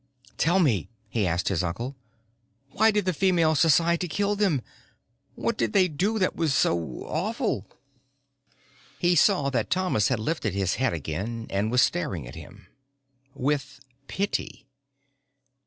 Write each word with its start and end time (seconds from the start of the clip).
"Tell 0.39 0.57
me," 0.57 0.89
he 1.09 1.27
asked 1.27 1.49
his 1.49 1.61
uncle. 1.61 1.95
"Why 2.71 2.89
did 2.89 3.05
the 3.05 3.13
Female 3.13 3.53
Society 3.53 4.07
kill 4.07 4.35
them? 4.35 4.63
What 5.35 5.57
did 5.59 5.73
they 5.73 5.87
do 5.87 6.17
that 6.17 6.35
was 6.35 6.55
so 6.55 7.03
awful?" 7.05 7.67
He 8.97 9.15
saw 9.15 9.51
that 9.51 9.69
Thomas 9.69 10.07
had 10.07 10.19
lifted 10.19 10.55
his 10.55 10.73
head 10.81 10.93
again 10.93 11.45
and 11.51 11.69
was 11.69 11.83
staring 11.83 12.27
at 12.27 12.33
him. 12.33 12.65
With 13.35 13.79
pity. 14.07 14.65